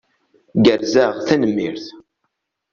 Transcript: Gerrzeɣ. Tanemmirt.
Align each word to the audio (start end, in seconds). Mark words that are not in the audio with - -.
Gerrzeɣ. 0.65 1.11
Tanemmirt. 1.27 1.85